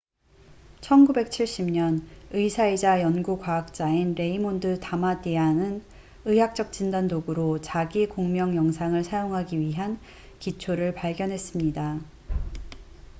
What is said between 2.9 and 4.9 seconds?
연구 과학자인 레이몬드